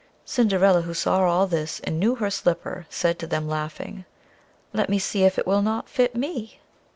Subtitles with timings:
[0.25, 4.05] Cinderilla, who saw all this, and knew her slipper, said to them laughing:
[4.73, 6.59] "Let me see if it will not fit me?"